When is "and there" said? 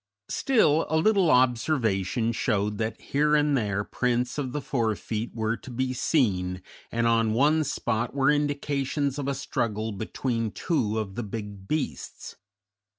3.35-3.83